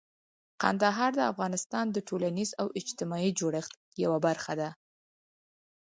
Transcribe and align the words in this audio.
کندهار 0.61 1.11
د 1.15 1.21
افغانستان 1.31 1.85
د 1.91 1.97
ټولنیز 2.09 2.49
او 2.61 2.67
اجتماعي 2.79 3.31
جوړښت 3.39 3.73
یوه 4.03 4.17
برخه 4.25 4.53
ده. 4.61 4.69